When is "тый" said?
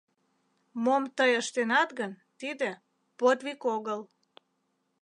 1.17-1.31